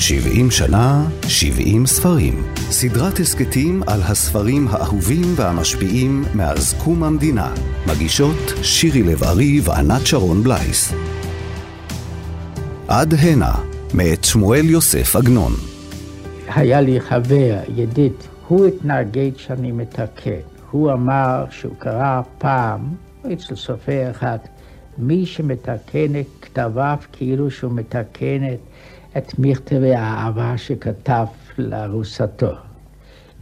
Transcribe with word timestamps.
70 0.00 0.50
שנה, 0.50 1.04
70 1.28 1.86
ספרים. 1.86 2.34
סדרת 2.56 3.18
הסכתים 3.18 3.82
על 3.86 4.00
הספרים 4.02 4.68
האהובים 4.70 5.24
והמשפיעים 5.36 6.24
מאז 6.34 6.74
קום 6.84 7.04
המדינה. 7.04 7.54
מגישות 7.86 8.36
שירי 8.62 9.02
לב-ארי 9.02 9.60
וענת 9.64 10.06
שרון 10.06 10.42
בלייס. 10.42 10.94
עד 12.88 13.14
הנה, 13.14 13.52
מאת 13.94 14.24
שמואל 14.24 14.64
יוסף 14.64 15.16
עגנון. 15.16 15.52
היה 16.54 16.80
לי 16.80 17.00
חבר, 17.00 17.58
ידיד, 17.76 18.12
הוא 18.48 18.66
התנגד 18.66 19.30
שאני 19.36 19.72
מתקן. 19.72 20.40
הוא 20.70 20.92
אמר 20.92 21.44
שהוא 21.50 21.74
קרא 21.78 22.20
פעם, 22.38 22.80
אצל 23.32 23.54
סופר 23.56 24.10
אחד, 24.10 24.38
מי 24.98 25.26
שמתקן 25.26 26.20
את 26.20 26.26
כתביו 26.42 26.96
כאילו 27.12 27.50
שהוא 27.50 27.72
מתקן 27.72 28.44
את, 28.52 28.69
את 29.18 29.38
מכתבי 29.38 29.94
האהבה 29.94 30.58
שכתב 30.58 31.26
לארוסתו. 31.58 32.52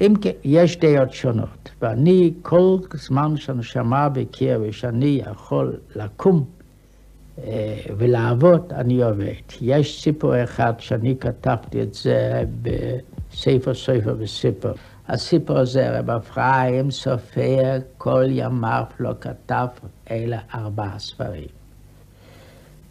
אם 0.01 0.15
כן, 0.21 0.31
יש 0.45 0.77
דעות 0.77 1.13
שונות, 1.13 1.71
ואני, 1.83 2.33
כל 2.43 2.77
זמן 2.95 3.37
שאני 3.37 3.63
שמע 3.63 4.09
בקיר 4.09 4.63
ושאני 4.69 5.21
יכול 5.33 5.77
לקום 5.97 6.45
אה, 7.39 7.81
ולעבוד, 7.97 8.73
אני 8.73 9.03
עובד. 9.03 9.33
יש 9.61 10.03
סיפור 10.03 10.45
אחד 10.45 10.73
שאני 10.79 11.17
כתבתי 11.21 11.83
את 11.83 11.95
זה 11.95 12.43
בספר 12.63 13.75
ספר 13.75 14.17
וסיפור. 14.19 14.71
הסיפור 15.09 15.59
הזה, 15.59 15.99
רב 15.99 16.11
אפרים 16.11 16.91
סופר 16.91 17.79
כל 17.99 18.25
ימיו 18.29 18.85
לא 19.01 19.15
כתב 19.21 19.67
אלא 20.11 20.37
ארבעה 20.55 20.99
ספרים. 20.99 21.49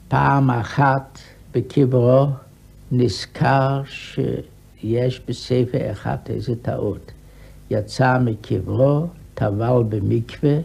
פעם 0.07 0.51
אחת 0.51 1.19
בקברו 1.53 2.27
נזכר 2.91 3.81
שיש 3.85 5.21
בספר 5.27 5.91
אחד 5.91 6.17
איזה 6.29 6.55
טעות. 6.61 7.11
יצא 7.71 8.17
מקברו, 8.19 9.07
טבל 9.33 9.83
במקווה, 9.89 10.57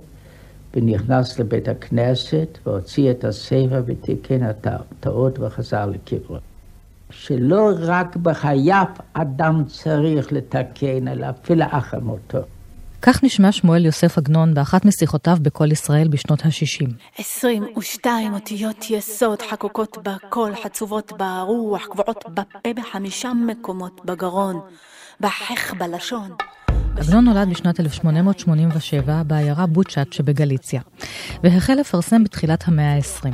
ונכנס 0.74 1.38
לבית 1.38 1.68
הכנסת, 1.68 2.58
והוציא 2.66 3.10
את 3.10 3.24
הספר 3.24 3.82
ותיקן 3.86 4.50
את 4.50 4.66
הטעות 4.66 5.38
וחזר 5.38 5.86
לקברו. 5.86 6.36
שלא 7.10 7.70
רק 7.78 8.16
בחייו 8.16 8.84
אדם 9.12 9.64
צריך 9.66 10.32
לתקן, 10.32 11.08
אלא 11.08 11.26
אפילו 11.30 11.64
אחר 11.70 12.00
מותו. 12.00 12.38
כך 13.04 13.24
נשמע 13.24 13.52
שמואל 13.52 13.86
יוסף 13.86 14.18
עגנון 14.18 14.54
באחת 14.54 14.84
משיחותיו 14.84 15.36
בקול 15.42 15.72
ישראל 15.72 16.08
בשנות 16.08 16.44
ה-60. 16.44 16.90
22 17.18 18.34
אותיות 18.34 18.90
יסוד 18.90 19.42
חקוקות 19.50 19.98
בקול, 20.02 20.52
חצובות 20.64 21.12
ברוח, 21.18 21.86
קבועות 21.86 22.24
בפה 22.34 22.72
בחמישה 22.76 23.32
מקומות 23.32 24.00
בגרון, 24.04 24.60
בחך 25.20 25.74
בלשון. 25.78 26.30
עגנון 26.96 27.24
נולד 27.24 27.48
בשנת 27.50 27.80
1887 27.80 29.22
בעיירה 29.22 29.66
בוצ'אט 29.66 30.12
שבגליציה, 30.12 30.80
והחל 31.42 31.74
לפרסם 31.74 32.24
בתחילת 32.24 32.64
המאה 32.68 32.94
ה-20. 32.94 33.32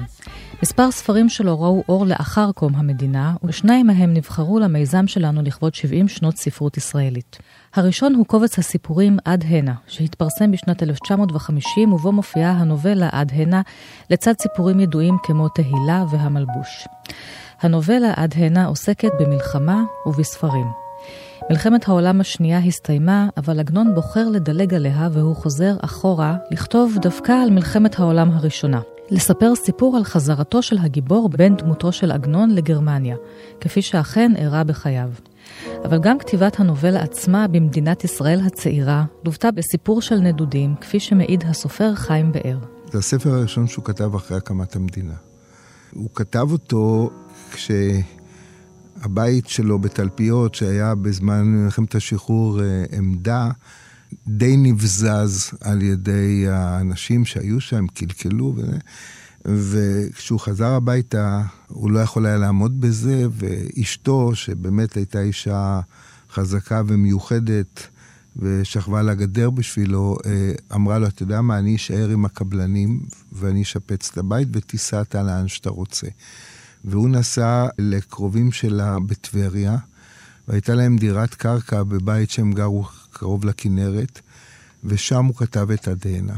מספר 0.63 0.91
ספרים 0.91 1.29
שלו 1.29 1.61
ראו 1.61 1.85
אור 1.89 2.07
לאחר 2.07 2.53
קום 2.53 2.75
המדינה, 2.75 3.35
ושניים 3.45 3.87
מהם 3.87 4.15
נבחרו 4.15 4.59
למיזם 4.59 5.07
שלנו 5.07 5.43
לכבוד 5.43 5.75
70 5.75 6.09
שנות 6.09 6.37
ספרות 6.37 6.77
ישראלית. 6.77 7.39
הראשון 7.75 8.15
הוא 8.15 8.27
קובץ 8.27 8.59
הסיפורים 8.59 9.19
עד 9.25 9.45
הנה, 9.49 9.75
שהתפרסם 9.87 10.51
בשנת 10.51 10.83
1950 10.83 11.93
ובו 11.93 12.13
מופיעה 12.13 12.51
הנובלה 12.51 13.09
עד 13.13 13.33
הנה, 13.35 13.63
לצד 14.11 14.33
סיפורים 14.43 14.81
ידועים 14.81 15.17
כמו 15.23 15.49
תהילה 15.49 16.05
והמלבוש. 16.11 16.89
הנובלה 17.61 18.13
עד 18.17 18.35
הנה 18.37 18.67
עוסקת 18.67 19.11
במלחמה 19.21 19.83
ובספרים. 20.07 20.67
מלחמת 21.51 21.89
העולם 21.89 22.21
השנייה 22.21 22.59
הסתיימה, 22.59 23.29
אבל 23.37 23.61
עגנון 23.61 23.95
בוחר 23.95 24.29
לדלג 24.29 24.75
עליה 24.75 25.09
והוא 25.13 25.37
חוזר 25.37 25.77
אחורה 25.81 26.37
לכתוב 26.51 26.97
דווקא 27.03 27.33
על 27.33 27.51
מלחמת 27.51 27.99
העולם 27.99 28.31
הראשונה. 28.31 28.81
לספר 29.11 29.55
סיפור 29.55 29.97
על 29.97 30.05
חזרתו 30.05 30.63
של 30.63 30.79
הגיבור 30.79 31.29
בין 31.29 31.57
דמותו 31.57 31.93
של 31.93 32.11
עגנון 32.11 32.51
לגרמניה, 32.51 33.17
כפי 33.61 33.83
שאכן 33.83 34.33
אירע 34.37 34.63
בחייו. 34.63 35.09
אבל 35.85 35.99
גם 35.99 36.19
כתיבת 36.19 36.61
הנובלה 36.61 37.03
עצמה 37.03 37.49
במדינת 37.49 38.05
ישראל 38.05 38.41
הצעירה 38.47 39.05
לוותה 39.25 39.51
בסיפור 39.51 40.03
של 40.03 40.19
נדודים, 40.19 40.75
כפי 40.81 41.01
שמעיד 41.01 41.45
הסופר 41.47 41.95
חיים 41.95 42.33
באר. 42.33 42.59
זה 42.93 42.99
הספר 42.99 43.31
הראשון 43.31 43.67
שהוא 43.67 43.85
כתב 43.85 44.15
אחרי 44.15 44.37
הקמת 44.37 44.77
המדינה. 44.77 45.15
הוא 45.95 46.11
כתב 46.15 46.47
אותו 46.53 47.11
כשהבית 47.53 49.49
שלו 49.49 49.79
בתלפיות, 49.79 50.55
שהיה 50.55 50.95
בזמן 50.95 51.43
מלחמת 51.45 51.95
השחרור 51.95 52.61
אה, 52.61 52.85
עמדה, 52.99 53.51
די 54.29 54.57
נבזז 54.57 55.51
על 55.61 55.83
ידי 55.83 56.49
האנשים 56.49 57.25
שהיו 57.25 57.61
שם, 57.61 57.87
קלקלו 57.87 58.55
וזה. 58.57 58.79
וכשהוא 59.45 60.41
חזר 60.41 60.67
הביתה, 60.71 61.43
הוא 61.69 61.91
לא 61.91 61.99
יכול 61.99 62.27
היה 62.27 62.37
לעמוד 62.37 62.81
בזה, 62.81 63.27
ואשתו, 63.33 64.35
שבאמת 64.35 64.95
הייתה 64.95 65.21
אישה 65.21 65.81
חזקה 66.33 66.83
ומיוחדת, 66.87 67.89
ושכבה 68.37 69.01
על 69.01 69.09
הגדר 69.09 69.51
בשבילו, 69.51 70.17
אה, 70.27 70.53
אמרה 70.75 70.99
לו, 70.99 71.07
אתה 71.07 71.23
יודע 71.23 71.41
מה, 71.41 71.59
אני 71.59 71.77
אשאר 71.77 72.09
עם 72.09 72.25
הקבלנים, 72.25 73.01
ואני 73.33 73.63
אשפץ 73.63 74.11
את 74.13 74.19
הבית, 74.19 74.49
ותיסע 74.53 75.03
אתה 75.03 75.23
לאן 75.23 75.49
שאתה 75.49 75.71
רוצה. 75.71 76.07
והוא 76.85 77.09
נסע 77.09 77.67
לקרובים 77.79 78.53
שלה 78.53 78.97
בטבריה, 79.07 79.77
והייתה 80.49 80.75
להם 80.75 80.97
דירת 80.97 81.35
קרקע 81.35 81.83
בבית 81.83 82.31
שהם 82.31 82.53
גרו 82.53 82.87
קרוב 83.19 83.45
לכנרת, 83.45 84.21
ושם 84.85 85.25
הוא 85.25 85.35
כתב 85.35 85.71
את 85.71 85.89
הדהנה. 85.89 86.37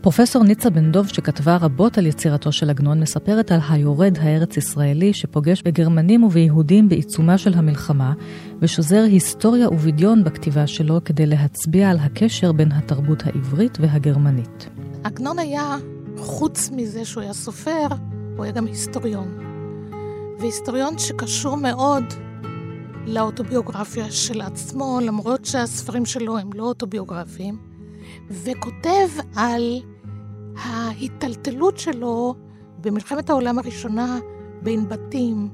פרופסור 0.00 0.44
ניצה 0.44 0.70
בן 0.70 0.92
דוב, 0.92 1.08
שכתבה 1.08 1.56
רבות 1.56 1.98
על 1.98 2.06
יצירתו 2.06 2.52
של 2.52 2.70
עגנון, 2.70 3.00
מספרת 3.00 3.52
על 3.52 3.60
היורד 3.68 4.18
הארץ-ישראלי 4.18 5.12
שפוגש 5.12 5.62
בגרמנים 5.62 6.22
וביהודים 6.24 6.88
בעיצומה 6.88 7.38
של 7.38 7.54
המלחמה, 7.54 8.12
ושוזר 8.60 9.02
היסטוריה 9.02 9.68
ובדיון 9.68 10.24
בכתיבה 10.24 10.66
שלו 10.66 11.00
כדי 11.04 11.26
להצביע 11.26 11.90
על 11.90 11.98
הקשר 11.98 12.52
בין 12.52 12.72
התרבות 12.72 13.22
העברית 13.26 13.78
והגרמנית. 13.80 14.68
עגנון 15.04 15.38
היה, 15.38 15.76
חוץ 16.16 16.70
מזה 16.72 17.04
שהוא 17.04 17.22
היה 17.22 17.32
סופר, 17.32 17.86
הוא 18.36 18.44
היה 18.44 18.52
גם 18.52 18.66
היסטוריון. 18.66 19.28
והיסטוריון 20.40 20.98
שקשור 20.98 21.56
מאוד 21.56 22.04
לאוטוביוגרפיה 23.06 24.10
של 24.10 24.40
עצמו, 24.40 24.98
למרות 25.02 25.44
שהספרים 25.44 26.06
שלו 26.06 26.38
הם 26.38 26.52
לא 26.52 26.64
אוטוביוגרפיים, 26.64 27.58
וכותב 28.30 29.08
על 29.36 29.82
ההיטלטלות 30.56 31.78
שלו 31.78 32.34
במלחמת 32.80 33.30
העולם 33.30 33.58
הראשונה 33.58 34.18
בין 34.62 34.88
בתים, 34.88 35.48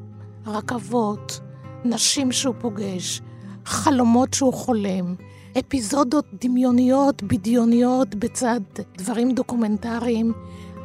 רכבות, 0.47 1.41
נשים 1.84 2.33
שהוא 2.33 2.55
פוגש, 2.59 3.21
חלומות 3.65 4.34
שהוא 4.34 4.55
חולם, 4.55 5.15
אפיזודות 5.59 6.25
דמיוניות, 6.41 7.22
בדיוניות, 7.22 8.15
בצד 8.15 8.60
דברים 8.99 9.34
דוקומנטריים, 9.34 10.33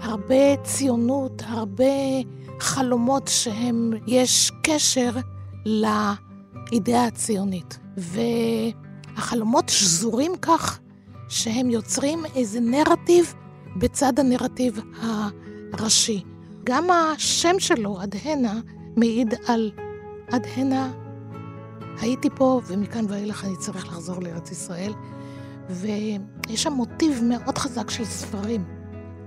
הרבה 0.01 0.57
ציונות, 0.63 1.43
הרבה 1.45 1.83
חלומות 2.59 3.27
שהם, 3.27 3.93
יש 4.07 4.51
קשר 4.63 5.11
לאידאה 6.71 7.05
הציונית. 7.05 7.79
והחלומות 7.97 9.69
שזורים 9.69 10.31
כך 10.41 10.79
שהם 11.29 11.69
יוצרים 11.69 12.19
איזה 12.35 12.59
נרטיב 12.59 13.33
בצד 13.75 14.19
הנרטיב 14.19 14.79
הראשי. 15.73 16.23
גם 16.63 16.87
השם 16.91 17.59
שלו, 17.59 18.03
אדהנה, 18.03 18.59
מעיד 18.97 19.33
על 19.47 19.71
אדהנה, 20.29 20.91
הייתי 22.01 22.29
פה 22.35 22.61
ומכאן 22.67 23.05
ואילך 23.09 23.45
אני 23.45 23.57
צריך 23.57 23.87
לחזור 23.87 24.21
לארץ 24.21 24.51
ישראל. 24.51 24.93
ויש 25.69 26.63
שם 26.63 26.73
מוטיב 26.73 27.21
מאוד 27.23 27.57
חזק 27.57 27.89
של 27.89 28.05
ספרים. 28.05 28.63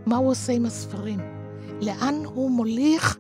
מה 0.07 0.17
הוא 0.17 0.31
עושה 0.31 0.53
עם 0.53 0.67
הספרים? 0.67 1.21
לאן 1.81 2.15
הוא 2.25 2.51
מוליך 2.51 3.19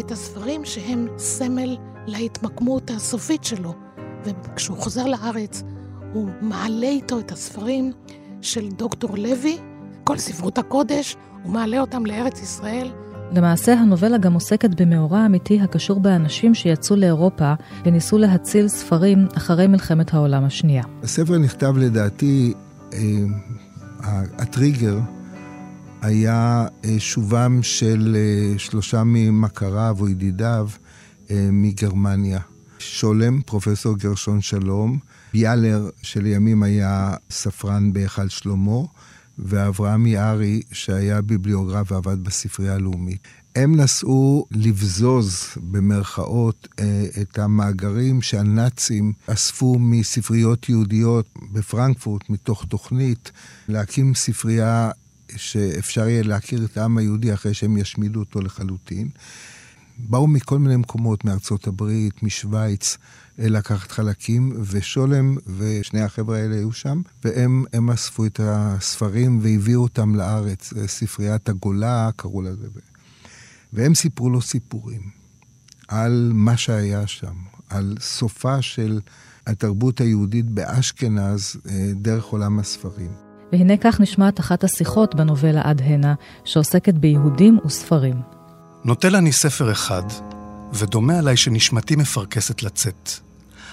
את 0.00 0.10
הספרים 0.10 0.64
שהם 0.64 1.08
סמל 1.18 1.76
להתמקמות 2.06 2.90
הסופית 2.90 3.44
שלו. 3.44 3.74
וכשהוא 4.24 4.78
חוזר 4.78 5.06
לארץ, 5.06 5.62
הוא 6.12 6.28
מעלה 6.40 6.86
איתו 6.86 7.18
את 7.18 7.32
הספרים 7.32 7.92
של 8.42 8.68
דוקטור 8.70 9.18
לוי, 9.18 9.58
כל 10.04 10.18
ספרות 10.18 10.58
הקודש, 10.58 11.16
הוא 11.42 11.52
מעלה 11.52 11.80
אותם 11.80 12.06
לארץ 12.06 12.42
ישראל. 12.42 12.92
למעשה, 13.32 13.72
הנובלה 13.72 14.18
גם 14.18 14.34
עוסקת 14.34 14.80
במאורע 14.80 15.26
אמיתי 15.26 15.60
הקשור 15.60 16.00
באנשים 16.00 16.54
שיצאו 16.54 16.96
לאירופה 16.96 17.54
וניסו 17.84 18.18
להציל 18.18 18.68
ספרים 18.68 19.26
אחרי 19.36 19.66
מלחמת 19.66 20.14
העולם 20.14 20.44
השנייה. 20.44 20.82
הספר 21.02 21.38
נכתב 21.38 21.76
לדעתי, 21.76 22.54
אה, 22.92 22.98
הטריגר 24.38 24.98
היה 26.02 26.66
אה, 26.84 26.94
שובם 26.98 27.62
של 27.62 28.16
אה, 28.16 28.58
שלושה 28.58 29.02
ממכריו 29.04 29.96
או 30.00 30.08
ידידיו 30.08 30.68
מגרמניה. 31.30 32.40
שולם, 32.78 33.40
פרופסור 33.46 33.96
גרשון 33.96 34.40
שלום, 34.40 34.98
ביאלר 35.32 35.90
שלימים 36.02 36.62
היה 36.62 37.14
ספרן 37.30 37.92
בהיכל 37.92 38.28
שלמה, 38.28 38.80
ואברהם 39.38 40.06
יערי, 40.06 40.62
שהיה 40.72 41.22
ביבליוגרף 41.22 41.92
ועבד 41.92 42.24
בספרייה 42.24 42.74
הלאומית. 42.74 43.20
הם 43.56 43.76
נסעו 43.76 44.46
לבזוז, 44.50 45.44
במרכאות, 45.56 46.68
אה, 46.78 47.06
את 47.22 47.38
המאגרים 47.38 48.22
שהנאצים 48.22 49.12
אספו 49.26 49.78
מספריות 49.78 50.68
יהודיות 50.68 51.26
בפרנקפורט, 51.52 52.30
מתוך 52.30 52.64
תוכנית, 52.68 53.32
להקים 53.68 54.14
ספרייה 54.14 54.90
שאפשר 55.36 56.08
יהיה 56.08 56.22
להכיר 56.22 56.64
את 56.64 56.76
העם 56.76 56.98
היהודי 56.98 57.34
אחרי 57.34 57.54
שהם 57.54 57.76
ישמידו 57.76 58.20
אותו 58.20 58.40
לחלוטין. 58.40 59.08
באו 59.98 60.26
מכל 60.26 60.58
מיני 60.58 60.76
מקומות, 60.76 61.24
מארצות 61.24 61.66
הברית, 61.66 62.22
משוויץ, 62.22 62.98
אה, 63.38 63.48
לקחת 63.48 63.90
חלקים, 63.90 64.52
ושולם 64.70 65.36
ושני 65.58 66.00
החבר'ה 66.00 66.38
האלה 66.38 66.54
היו 66.54 66.72
שם, 66.72 67.02
והם 67.24 67.90
אספו 67.90 68.26
את 68.26 68.40
הספרים 68.42 69.38
והביאו 69.42 69.82
אותם 69.82 70.14
לארץ, 70.14 70.72
ספריית 70.86 71.48
הגולה, 71.48 72.10
קראו 72.16 72.42
לזה. 72.42 72.66
והם 73.72 73.94
סיפרו 73.94 74.30
לו 74.30 74.40
סיפורים 74.40 75.00
על 75.88 76.30
מה 76.34 76.56
שהיה 76.56 77.06
שם, 77.06 77.34
על 77.68 77.94
סופה 78.00 78.62
של 78.62 79.00
התרבות 79.46 80.00
היהודית 80.00 80.46
באשכנז 80.50 81.56
אה, 81.68 81.90
דרך 81.94 82.24
עולם 82.24 82.58
הספרים. 82.58 83.10
והנה 83.52 83.76
כך 83.76 84.00
נשמעת 84.00 84.40
אחת 84.40 84.64
השיחות 84.64 85.14
בנובלה 85.14 85.60
עד 85.64 85.82
הנה, 85.84 86.14
שעוסקת 86.44 86.94
ביהודים 86.94 87.58
וספרים. 87.66 88.35
נוטל 88.86 89.16
אני 89.16 89.32
ספר 89.32 89.72
אחד, 89.72 90.02
ודומה 90.72 91.18
עליי 91.18 91.36
שנשמתי 91.36 91.96
מפרכסת 91.96 92.62
לצאת. 92.62 93.10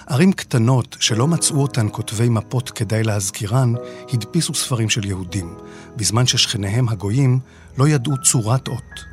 ערים 0.06 0.32
קטנות 0.32 0.96
שלא 1.00 1.26
מצאו 1.26 1.62
אותן 1.62 1.86
כותבי 1.92 2.28
מפות 2.28 2.70
כדאי 2.70 3.02
להזכירן, 3.02 3.72
הדפיסו 4.12 4.54
ספרים 4.54 4.90
של 4.90 5.04
יהודים, 5.04 5.54
בזמן 5.96 6.26
ששכניהם 6.26 6.88
הגויים 6.88 7.38
לא 7.78 7.88
ידעו 7.88 8.14
צורת 8.22 8.68
אות. 8.68 9.04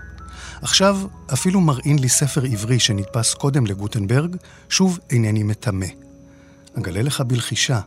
עכשיו, 0.62 0.98
אפילו 1.34 1.62
מרעין 1.62 2.00
לי 2.00 2.10
ספר 2.10 2.44
עברי 2.52 2.80
שנדפס 2.80 3.34
קודם 3.34 3.66
לגוטנברג, 3.66 4.36
שוב 4.70 5.00
אינני 5.10 5.44
מטמא. 5.44 5.88
אגלה 6.78 7.02
לך 7.02 7.22
בלחישה, 7.22 7.80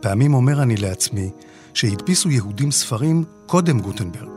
פעמים 0.00 0.34
אומר 0.34 0.62
אני 0.62 0.76
לעצמי, 0.76 1.30
שהדפיסו 1.74 2.30
יהודים 2.30 2.70
ספרים 2.70 3.24
קודם 3.46 3.80
גוטנברג, 3.80 4.33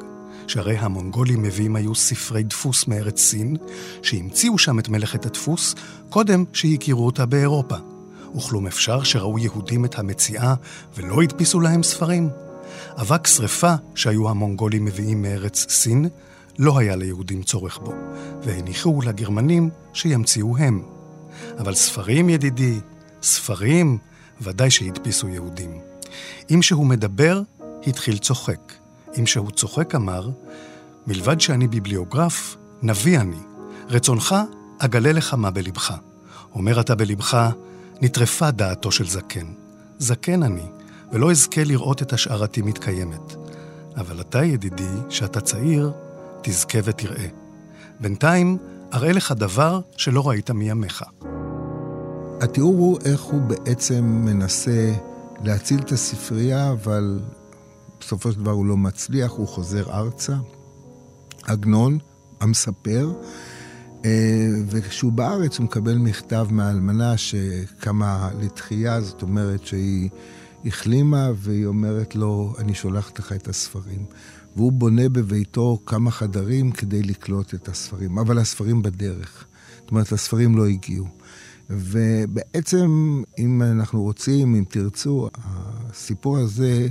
שהרי 0.47 0.77
המונגולים 0.77 1.41
מביאים 1.41 1.75
היו 1.75 1.95
ספרי 1.95 2.43
דפוס 2.43 2.87
מארץ 2.87 3.19
סין, 3.19 3.55
שהמציאו 4.01 4.57
שם 4.57 4.79
את 4.79 4.89
מלאכת 4.89 5.25
הדפוס 5.25 5.75
קודם 6.09 6.43
שהכירו 6.53 7.05
אותה 7.05 7.25
באירופה. 7.25 7.75
וכלום 8.35 8.67
אפשר 8.67 9.03
שראו 9.03 9.39
יהודים 9.39 9.85
את 9.85 9.99
המציאה 9.99 10.53
ולא 10.95 11.21
הדפיסו 11.21 11.59
להם 11.59 11.83
ספרים? 11.83 12.29
אבק 13.01 13.27
שרפה 13.27 13.73
שהיו 13.95 14.29
המונגולים 14.29 14.85
מביאים 14.85 15.21
מארץ 15.21 15.65
סין, 15.69 16.09
לא 16.59 16.77
היה 16.77 16.95
ליהודים 16.95 17.43
צורך 17.43 17.77
בו, 17.77 17.93
והניחו 18.43 19.01
לגרמנים 19.01 19.69
שימציאו 19.93 20.57
הם. 20.57 20.83
אבל 21.57 21.75
ספרים, 21.75 22.29
ידידי, 22.29 22.79
ספרים, 23.23 23.97
ודאי 24.41 24.71
שהדפיסו 24.71 25.27
יהודים. 25.27 25.79
אם 26.53 26.61
שהוא 26.61 26.85
מדבר, 26.85 27.41
התחיל 27.87 28.17
צוחק. 28.17 28.73
אם 29.19 29.25
שהוא 29.25 29.51
צוחק 29.51 29.95
אמר, 29.95 30.29
מלבד 31.07 31.41
שאני 31.41 31.67
ביבליוגרף, 31.67 32.57
נביא 32.81 33.19
אני. 33.19 33.39
רצונך, 33.89 34.35
אגלה 34.79 35.11
לך 35.11 35.33
מה 35.33 35.51
בלבך. 35.51 35.93
אומר 36.55 36.79
אתה 36.79 36.95
בלבך, 36.95 37.49
נטרפה 38.01 38.51
דעתו 38.51 38.91
של 38.91 39.07
זקן. 39.07 39.45
זקן 39.99 40.43
אני, 40.43 40.65
ולא 41.11 41.31
אזכה 41.31 41.63
לראות 41.63 42.01
את 42.01 42.13
השערתי 42.13 42.61
מתקיימת. 42.61 43.35
אבל 43.97 44.21
אתה, 44.21 44.43
ידידי, 44.43 44.89
שאתה 45.09 45.41
צעיר, 45.41 45.91
תזכה 46.41 46.79
ותראה. 46.83 47.27
בינתיים, 47.99 48.57
אראה 48.93 49.11
לך 49.11 49.31
דבר 49.31 49.81
שלא 49.97 50.29
ראית 50.29 50.51
מימיך. 50.51 51.03
התיאור 52.41 52.77
הוא 52.77 52.99
איך 53.05 53.21
הוא 53.21 53.41
בעצם 53.41 54.03
מנסה 54.03 54.93
להציל 55.43 55.79
את 55.79 55.91
הספרייה, 55.91 56.71
אבל 56.71 57.19
בסופו 57.99 58.31
של 58.31 58.39
דבר 58.39 58.51
הוא 58.51 58.65
לא 58.65 58.77
מצליח, 58.77 59.31
הוא 59.31 59.47
חוזר 59.47 59.91
ארצה. 59.91 60.35
עגנון, 61.43 61.97
המספר, 62.39 63.13
אה, 64.05 64.47
וכשהוא 64.67 65.11
בארץ 65.11 65.57
הוא 65.57 65.65
מקבל 65.65 65.97
מכתב 65.97 66.47
מהאלמנה 66.51 67.17
שקמה 67.17 68.29
לתחייה, 68.41 69.01
זאת 69.01 69.21
אומרת 69.21 69.65
שהיא 69.65 70.09
החלימה, 70.65 71.29
והיא 71.35 71.65
אומרת 71.65 72.15
לו, 72.15 72.53
אני 72.57 72.73
שולחת 72.73 73.19
לך 73.19 73.31
את 73.31 73.47
הספרים. 73.47 74.05
והוא 74.55 74.71
בונה 74.71 75.09
בביתו 75.09 75.79
כמה 75.85 76.11
חדרים 76.11 76.71
כדי 76.71 77.03
לקלוט 77.03 77.53
את 77.53 77.67
הספרים, 77.67 78.17
אבל 78.17 78.37
הספרים 78.37 78.81
בדרך. 78.81 79.45
זאת 79.79 79.91
אומרת, 79.91 80.11
הספרים 80.11 80.57
לא 80.57 80.67
הגיעו. 80.67 81.07
ובעצם, 81.69 83.21
אם 83.37 83.61
אנחנו 83.61 84.01
רוצים, 84.01 84.55
אם 84.55 84.63
תרצו, 84.69 85.29
הסיפור 85.35 86.37
הזה 86.37 86.87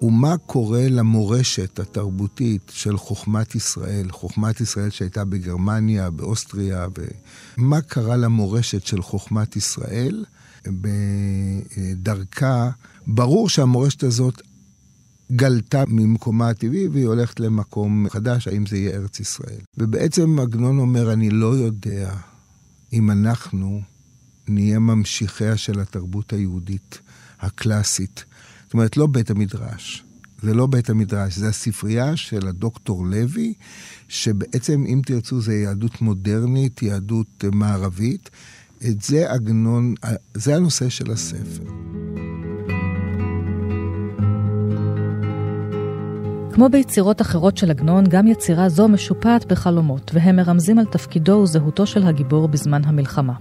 הוא 0.00 0.12
מה 0.12 0.36
קורה 0.36 0.88
למורשת 0.88 1.78
התרבותית 1.78 2.72
של 2.74 2.96
חוכמת 2.96 3.54
ישראל, 3.54 4.10
חוכמת 4.10 4.60
ישראל 4.60 4.90
שהייתה 4.90 5.24
בגרמניה, 5.24 6.10
באוסטריה, 6.10 6.86
ומה 7.58 7.80
קרה 7.80 8.16
למורשת 8.16 8.86
של 8.86 9.02
חוכמת 9.02 9.56
ישראל 9.56 10.24
בדרכה. 10.66 12.70
ברור 13.06 13.48
שהמורשת 13.48 14.02
הזאת 14.02 14.42
גלתה 15.32 15.84
ממקומה 15.88 16.48
הטבעי 16.48 16.88
והיא 16.88 17.06
הולכת 17.06 17.40
למקום 17.40 18.06
חדש, 18.10 18.48
האם 18.48 18.66
זה 18.66 18.76
יהיה 18.76 18.96
ארץ 18.96 19.20
ישראל. 19.20 19.60
ובעצם 19.78 20.38
עגנון 20.38 20.78
אומר, 20.78 21.12
אני 21.12 21.30
לא 21.30 21.56
יודע 21.56 22.14
אם 22.92 23.10
אנחנו 23.10 23.80
נהיה 24.48 24.78
ממשיכיה 24.78 25.56
של 25.56 25.80
התרבות 25.80 26.32
היהודית 26.32 26.98
הקלאסית. 27.40 28.24
זאת 28.70 28.74
אומרת, 28.74 28.96
לא 28.96 29.06
בית 29.06 29.30
המדרש. 29.30 30.04
זה 30.42 30.54
לא 30.54 30.66
בית 30.66 30.90
המדרש, 30.90 31.36
זה 31.36 31.48
הספרייה 31.48 32.16
של 32.16 32.48
הדוקטור 32.48 33.06
לוי, 33.06 33.54
שבעצם, 34.08 34.84
אם 34.88 35.00
תרצו, 35.06 35.40
זה 35.40 35.54
יהדות 35.54 36.00
מודרנית, 36.00 36.82
יהדות 36.82 37.44
מערבית. 37.52 38.30
את 38.88 39.00
זה 39.00 39.30
עגנון, 39.32 39.94
זה 40.34 40.56
הנושא 40.56 40.88
של 40.88 41.10
הספר. 41.10 41.64
כמו 46.52 46.68
ביצירות 46.68 47.20
אחרות 47.20 47.56
של 47.56 47.70
עגנון, 47.70 48.04
גם 48.08 48.26
יצירה 48.26 48.68
זו 48.68 48.88
משופעת 48.88 49.52
בחלומות, 49.52 50.10
והם 50.14 50.36
מרמזים 50.36 50.78
על 50.78 50.84
תפקידו 50.84 51.32
וזהותו 51.32 51.86
של 51.86 52.02
הגיבור 52.02 52.48
בזמן 52.48 52.84
המלחמה. 52.84 53.34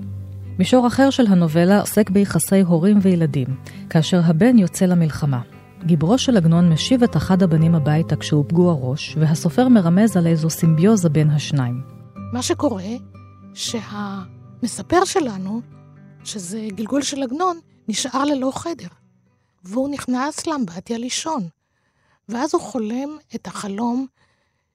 מישור 0.60 0.88
אחר 0.88 1.10
של 1.10 1.28
הנובלה 1.28 1.80
עוסק 1.80 2.10
ביחסי 2.10 2.62
הורים 2.62 3.00
וילדים, 3.02 3.48
כאשר 3.90 4.22
הבן 4.26 4.58
יוצא 4.58 4.86
למלחמה. 4.86 5.42
גיבורו 5.86 6.18
של 6.18 6.38
עגנון 6.38 6.70
משיב 6.70 7.04
את 7.04 7.18
אחד 7.18 7.44
הבנים 7.44 7.76
הביתה 7.76 8.16
כשהוא 8.16 8.46
פגוע 8.48 8.74
ראש, 8.74 9.16
והסופר 9.20 9.68
מרמז 9.68 10.18
על 10.18 10.28
איזו 10.28 10.50
סימביוזה 10.50 11.10
בין 11.10 11.30
השניים. 11.30 11.82
מה 12.34 12.42
שקורה, 12.42 12.84
שהמספר 13.54 15.06
שלנו, 15.06 15.62
שזה 16.24 16.68
גלגול 16.76 17.02
של 17.02 17.24
עגנון, 17.24 17.60
נשאר 17.88 18.26
ללא 18.26 18.52
חדר, 18.56 18.88
והוא 19.64 19.90
נכנס 19.90 20.48
לאמבטיה 20.48 20.98
לישון. 20.98 21.48
ואז 22.30 22.54
הוא 22.54 22.62
חולם 22.62 23.18
את 23.36 23.48
החלום 23.48 24.08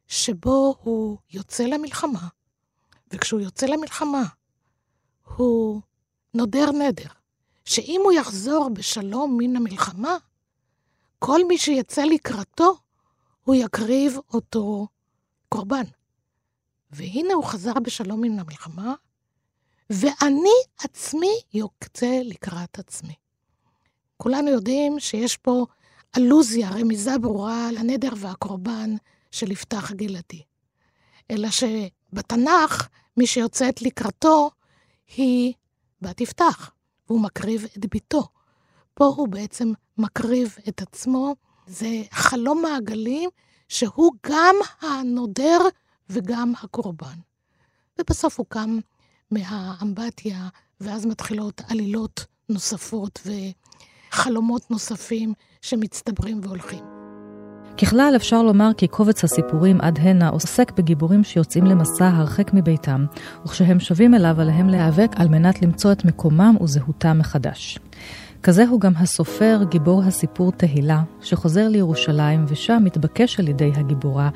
שבו 0.08 0.76
הוא 0.82 1.18
יוצא 1.32 1.64
למלחמה, 1.64 2.28
וכשהוא 3.12 3.40
יוצא 3.40 3.66
למלחמה, 3.66 4.22
הוא 5.24 5.80
נודר 6.34 6.70
נדר, 6.72 7.08
שאם 7.64 8.00
הוא 8.04 8.12
יחזור 8.12 8.68
בשלום 8.68 9.36
מן 9.38 9.56
המלחמה, 9.56 10.16
כל 11.18 11.40
מי 11.48 11.58
שיצא 11.58 12.02
לקראתו, 12.04 12.76
הוא 13.44 13.54
יקריב 13.54 14.18
אותו 14.34 14.86
קורבן. 15.48 15.84
והנה 16.90 17.34
הוא 17.34 17.44
חזר 17.44 17.72
בשלום 17.82 18.20
מן 18.20 18.38
המלחמה, 18.38 18.94
ואני 19.90 20.58
עצמי 20.78 21.40
יוקצה 21.54 22.20
לקראת 22.24 22.78
עצמי. 22.78 23.14
כולנו 24.16 24.50
יודעים 24.50 25.00
שיש 25.00 25.36
פה 25.36 25.66
אלוזיה, 26.16 26.70
רמיזה 26.70 27.18
ברורה 27.18 27.72
לנדר 27.72 28.12
והקורבן 28.16 28.94
של 29.30 29.52
יפתח 29.52 29.92
גלעדי. 29.92 30.42
אלא 31.30 31.48
שבתנ"ך, 31.50 32.88
מי 33.16 33.26
שיוצאת 33.26 33.82
לקראתו 33.82 34.50
היא 35.16 35.52
בת 36.02 36.20
יפתח, 36.20 36.70
והוא 37.08 37.20
מקריב 37.20 37.64
את 37.78 37.86
ביתו. 37.86 38.28
פה 38.94 39.04
הוא 39.04 39.28
בעצם 39.28 39.72
מקריב 39.98 40.56
את 40.68 40.82
עצמו. 40.82 41.34
זה 41.66 42.02
חלום 42.10 42.62
מעגלים 42.62 43.30
שהוא 43.68 44.12
גם 44.26 44.56
הנודר 44.80 45.58
וגם 46.10 46.52
הקורבן. 46.62 47.18
ובסוף 48.00 48.38
הוא 48.38 48.46
קם 48.48 48.78
מהאמבטיה, 49.30 50.48
ואז 50.80 51.06
מתחילות 51.06 51.62
עלילות 51.68 52.26
נוספות 52.48 53.20
וחלומות 54.10 54.70
נוספים 54.70 55.34
שמצטברים 55.62 56.40
והולכים. 56.42 56.93
ככלל 57.78 58.12
אפשר 58.16 58.42
לומר 58.42 58.70
כי 58.76 58.86
קובץ 58.86 59.24
הסיפורים 59.24 59.80
עד 59.80 59.98
הנה 60.02 60.28
עוסק 60.28 60.72
בגיבורים 60.78 61.24
שיוצאים 61.24 61.64
למסע 61.64 62.08
הרחק 62.08 62.50
מביתם, 62.54 63.04
וכשהם 63.44 63.80
שבים 63.80 64.14
אליו 64.14 64.40
עליהם 64.40 64.68
להיאבק 64.68 65.10
על 65.16 65.28
מנת 65.28 65.62
למצוא 65.62 65.92
את 65.92 66.04
מקומם 66.04 66.56
וזהותם 66.62 67.18
מחדש. 67.18 67.78
כזה 68.42 68.64
הוא 68.68 68.80
גם 68.80 68.92
הסופר, 68.96 69.60
גיבור 69.68 70.02
הסיפור 70.02 70.52
תהילה, 70.52 71.02
שחוזר 71.20 71.68
לירושלים 71.68 72.44
ושם 72.48 72.82
מתבקש 72.84 73.40
על 73.40 73.48
ידי 73.48 73.72
הגיבורה 73.76 74.28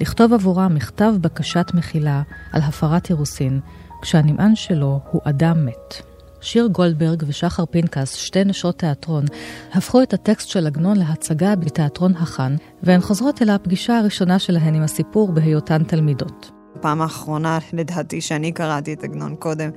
לכתוב 0.00 0.32
עבורה 0.32 0.68
מכתב 0.68 1.14
בקשת 1.20 1.70
מחילה 1.74 2.22
על 2.52 2.62
הפרת 2.62 3.10
אירוסין, 3.10 3.60
כשהנמען 4.02 4.54
שלו 4.54 5.00
הוא 5.10 5.20
אדם 5.24 5.66
מת. 5.66 6.15
שיר 6.40 6.66
גולדברג 6.66 7.22
ושחר 7.26 7.66
פנקס, 7.66 8.14
שתי 8.14 8.44
נשות 8.44 8.78
תיאטרון, 8.78 9.24
הפכו 9.72 10.02
את 10.02 10.14
הטקסט 10.14 10.48
של 10.48 10.66
עגנון 10.66 10.96
להצגה 10.96 11.56
בתיאטרון 11.56 12.16
החאן, 12.16 12.56
והן 12.82 13.00
חוזרות 13.00 13.42
אל 13.42 13.50
הפגישה 13.50 13.98
הראשונה 13.98 14.38
שלהן 14.38 14.74
עם 14.74 14.82
הסיפור 14.82 15.32
בהיותן 15.32 15.84
תלמידות. 15.84 16.50
הפעם 16.78 17.02
האחרונה, 17.02 17.58
לדעתי, 17.72 18.20
שאני 18.20 18.52
קראתי 18.52 18.92
את 18.92 19.04
עגנון 19.04 19.36
קודם, 19.36 19.70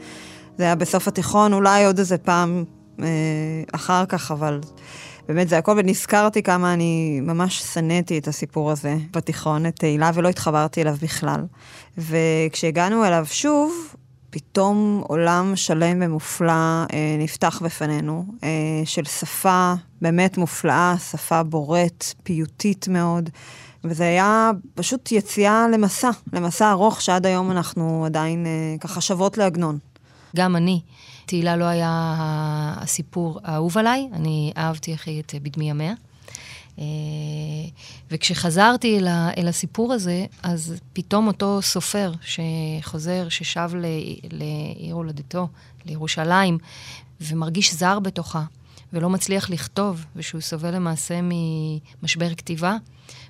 זה 0.58 0.64
היה 0.64 0.76
בסוף 0.76 1.08
התיכון, 1.08 1.54
אולי 1.54 1.86
עוד 1.86 2.00
איזה 2.00 2.18
פעם 2.18 2.64
אה, 3.00 3.06
אחר 3.72 4.06
כך, 4.06 4.32
אבל 4.32 4.60
באמת 5.28 5.50
זה 5.50 5.58
הכל, 5.58 5.76
ונזכרתי 5.78 6.44
כמה 6.44 6.74
אני 6.74 7.20
ממש 7.24 7.60
שנאתי 7.74 8.18
את 8.18 8.28
הסיפור 8.28 8.72
הזה 8.72 8.96
בתיכון, 9.12 9.66
את 9.66 9.76
תהילה, 9.76 10.12
ולא 10.14 10.30
התחברתי 10.30 10.82
אליו 10.82 10.96
בכלל. 11.02 11.46
וכשהגענו 11.98 13.06
אליו 13.06 13.26
שוב, 13.30 13.96
פתאום 14.30 15.04
עולם 15.08 15.56
שלם 15.56 16.02
ומופלא 16.02 16.52
אה, 16.52 17.16
נפתח 17.20 17.62
בפנינו, 17.66 18.26
אה, 18.44 18.50
של 18.86 19.06
שפה 19.06 19.74
באמת 20.02 20.38
מופלאה, 20.38 20.96
שפה 21.12 21.44
בורט, 21.44 22.14
פיוטית 22.24 22.88
מאוד, 22.88 23.30
וזה 23.84 24.04
היה 24.04 24.52
פשוט 24.76 25.12
יציאה 25.12 25.66
למסע, 25.74 26.10
למסע 26.34 26.72
ארוך 26.72 27.02
שעד 27.02 27.26
היום 27.26 27.52
אנחנו 27.52 28.06
עדיין 28.06 28.46
אה, 28.46 28.76
ככה 28.80 29.02
שוות 29.02 29.38
לעגנון. 29.38 29.78
גם 30.36 30.56
אני. 30.56 30.82
תהילה 31.26 31.56
לא 31.56 31.66
היה 31.66 32.16
הסיפור 32.78 33.40
האהוב 33.44 33.78
עליי, 33.78 34.10
אני 34.14 34.54
אהבתי 34.58 34.94
הכי 34.94 35.20
את 35.20 35.36
בדמי 35.44 35.72
המאה. 35.72 35.94
אה, 36.80 36.84
וכשחזרתי 38.12 39.00
אל, 39.38 39.48
הסיפור 39.48 39.94
הזה, 39.94 40.26
אז 40.44 40.76
פתאום 40.94 41.28
אותו 41.28 41.62
סופר 41.62 42.12
שחוזר, 42.22 43.30
ששב 43.30 43.70
לעיר 44.32 44.96
הולדתו, 44.96 45.48
לירושלים, 45.86 46.58
ומרגיש 47.22 47.74
זר 47.74 48.00
בתוכה, 48.00 48.44
ולא 48.94 49.10
מצליח 49.10 49.50
לכתוב, 49.50 50.06
ושהוא 50.16 50.42
סובל 50.42 50.76
למעשה 50.76 51.20
ממשבר 52.02 52.36
כתיבה, 52.36 52.76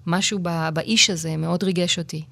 משהו 0.08 0.40
באיש 0.74 1.10
הזה 1.10 1.38
מאוד 1.38 1.64
ריגש 1.64 2.00
אותי. 2.00 2.24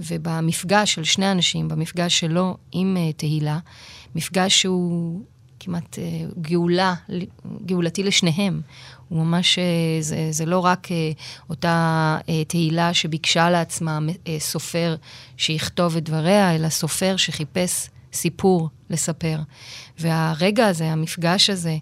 ובמפגש 0.00 0.94
של 0.94 1.04
שני 1.04 1.32
אנשים, 1.32 1.68
במפגש 1.68 2.20
שלו 2.20 2.56
עם 2.72 2.96
uh, 2.96 3.16
תהילה, 3.16 3.58
מפגש 4.14 4.62
שהוא 4.62 5.20
כמעט 5.60 5.94
uh, 5.98 6.40
גאולה, 6.40 6.94
גאולתי 7.66 8.02
לשניהם. 8.02 8.60
הוא 9.12 9.24
ממש, 9.24 9.58
אה, 9.58 9.64
זה, 10.00 10.16
זה 10.30 10.46
לא 10.46 10.58
רק 10.58 10.92
אה, 10.92 11.10
אותה 11.50 12.16
אה, 12.28 12.44
תהילה 12.44 12.94
שביקשה 12.94 13.50
לעצמה 13.50 13.98
סופר 14.38 14.96
שיכתוב 15.36 15.96
את 15.96 16.04
דבריה, 16.04 16.54
אלא 16.54 16.68
סופר 16.68 17.16
שחיפש 17.16 17.88
סיפור 18.12 18.68
לספר. 18.90 19.36
והרגע 19.98 20.66
הזה, 20.66 20.84
המפגש 20.84 21.50
הזה, 21.50 21.76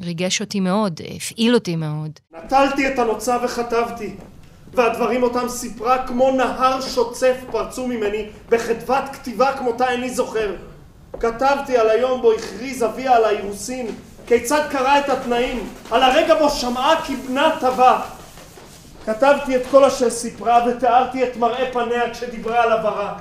ריגש 0.00 0.40
אותי 0.40 0.60
מאוד, 0.60 1.00
הפעיל 1.16 1.54
אותי 1.54 1.76
מאוד. 1.76 2.10
נטלתי 2.44 2.88
את 2.88 2.98
הנוצה 2.98 3.38
וכתבתי, 3.44 4.14
והדברים 4.74 5.22
אותם 5.22 5.48
סיפרה 5.48 6.06
כמו 6.06 6.30
נהר 6.30 6.80
שוצף 6.80 7.36
פרצו 7.50 7.86
ממני, 7.86 8.26
בחדוות 8.48 9.04
כתיבה 9.12 9.56
כמותה 9.58 9.90
איני 9.90 10.10
זוכר. 10.10 10.56
כתבתי 11.20 11.76
על 11.76 11.90
היום 11.90 12.22
בו 12.22 12.32
הכריז 12.32 12.82
אביה 12.82 13.16
על 13.16 13.24
האירוסין, 13.24 13.86
כיצד 14.28 14.68
קרא 14.70 14.98
את 14.98 15.08
התנאים, 15.08 15.68
על 15.90 16.02
הרגע 16.02 16.34
בו 16.34 16.50
שמעה 16.50 17.02
כי 17.04 17.16
בנה 17.16 17.56
טבע. 17.60 18.00
כתבתי 19.04 19.56
את 19.56 19.62
כל 19.70 19.84
אשר 19.84 20.10
סיפרה 20.10 20.64
ותיארתי 20.66 21.24
את 21.24 21.36
מראה 21.36 21.72
פניה 21.72 22.10
כשדיברה 22.10 22.62
על 22.62 22.72
עברה. 22.72 23.18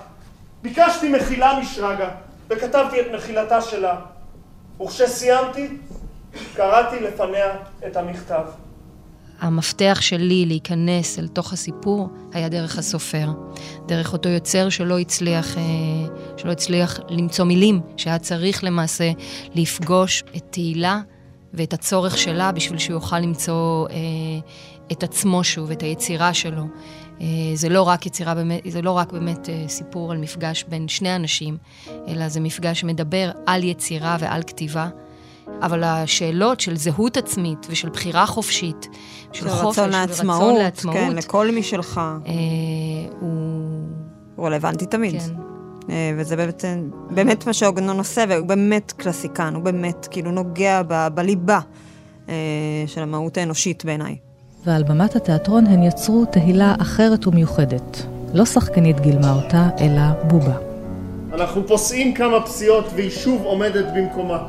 ביקשתי 0.61 1.09
מחילה 1.09 1.59
משרגא 1.59 2.09
וכתבתי 2.49 3.01
את 3.01 3.05
מחילתה 3.13 3.61
שלה. 3.61 3.95
וכשסיימתי, 4.81 5.67
קראתי 6.55 6.99
לפניה 6.99 7.51
את 7.87 7.97
המכתב. 7.97 8.43
המפתח 9.39 9.97
שלי 10.01 10.45
להיכנס 10.45 11.19
אל 11.19 11.27
תוך 11.27 11.53
הסיפור 11.53 12.09
היה 12.33 12.49
דרך 12.49 12.77
הסופר. 12.77 13.29
דרך 13.87 14.13
אותו 14.13 14.29
יוצר 14.29 14.69
שלא 14.69 14.99
הצליח, 14.99 15.57
אה, 15.57 15.63
שלא 16.37 16.51
הצליח 16.51 16.99
למצוא 17.09 17.45
מילים, 17.45 17.81
שהיה 17.97 18.19
צריך 18.19 18.63
למעשה 18.63 19.11
לפגוש 19.55 20.23
את 20.35 20.43
תהילה 20.49 21.01
ואת 21.53 21.73
הצורך 21.73 22.17
שלה 22.17 22.51
בשביל 22.51 22.79
שהוא 22.79 22.93
יוכל 22.93 23.19
למצוא 23.19 23.87
אה, 23.89 23.95
את 24.91 25.03
עצמו 25.03 25.43
שוב, 25.43 25.71
את 25.71 25.81
היצירה 25.81 26.33
שלו. 26.33 26.63
אה, 27.21 27.25
זה 27.53 27.69
לא 27.69 27.81
רק 27.81 28.05
יצירה 28.05 28.33
זה 28.67 28.81
לא 28.81 28.91
רק 28.91 29.11
באמת 29.11 29.49
סיפור 29.67 30.11
על 30.11 30.17
מפגש 30.17 30.65
בין 30.69 30.87
שני 30.87 31.15
אנשים, 31.15 31.57
אלא 32.07 32.29
זה 32.29 32.39
מפגש 32.39 32.79
שמדבר 32.79 33.31
על 33.45 33.63
יצירה 33.63 34.17
ועל 34.19 34.43
כתיבה. 34.43 34.89
אבל 35.61 35.83
השאלות 35.83 36.59
של 36.59 36.77
זהות 36.77 37.17
עצמית 37.17 37.67
ושל 37.69 37.89
בחירה 37.89 38.25
חופשית, 38.25 38.87
של 39.33 39.49
חופש 39.49 39.63
ורצון 39.63 39.89
לעצמאות, 39.89 40.77
כן, 40.93 41.15
לכל 41.15 41.51
מי 41.51 41.63
שלך, 41.63 42.01
אה, 42.25 42.33
הוא... 43.19 43.29
הוא 44.35 44.45
רלוונטי 44.47 44.85
תמיד. 44.85 45.21
כן. 45.21 45.33
אה, 45.89 46.11
וזה 46.17 46.35
באמת, 46.35 46.65
באמת 47.09 47.47
מה 47.47 47.53
שעוגנון 47.53 47.97
עושה, 47.97 48.23
והוא 48.29 48.47
באמת 48.47 48.91
קלסיקן, 48.97 49.55
הוא 49.55 49.63
באמת 49.63 50.07
כאילו 50.11 50.31
נוגע 50.31 50.81
ב, 50.87 51.07
בליבה 51.13 51.59
אה, 52.29 52.33
של 52.87 53.01
המהות 53.01 53.37
האנושית 53.37 53.85
בעיניי. 53.85 54.15
ועל 54.65 54.83
במת 54.83 55.15
התיאטרון 55.15 55.67
הן 55.67 55.83
יצרו 55.83 56.25
תהילה 56.25 56.75
אחרת 56.81 57.27
ומיוחדת. 57.27 58.05
לא 58.33 58.45
שחקנית 58.45 58.99
גילמה 58.99 59.33
אותה, 59.33 59.69
אלא 59.79 60.01
בובה. 60.23 60.57
אנחנו 61.33 61.67
פוסעים 61.67 62.13
כמה 62.13 62.41
פסיעות 62.41 62.85
והיא 62.95 63.09
שוב 63.09 63.41
עומדת 63.43 63.85
במקומה. 63.95 64.47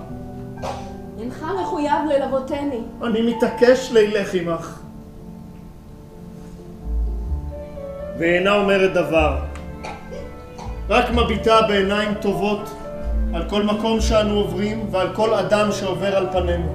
ללוותני. 2.09 2.81
אני 3.03 3.23
מתעקש 3.23 3.91
לילך 3.93 4.35
עמך. 4.35 4.81
ואינה 8.19 8.55
אומרת 8.55 8.93
דבר. 8.93 9.39
רק 10.89 11.11
מביטה 11.11 11.63
בעיניים 11.69 12.15
טובות 12.15 12.71
על 13.35 13.51
כל 13.51 13.63
מקום 13.63 14.01
שאנו 14.01 14.35
עוברים 14.35 14.87
ועל 14.91 15.15
כל 15.15 15.35
אדם 15.35 15.73
שעובר 15.73 16.17
על 16.17 16.29
פנינו. 16.33 16.73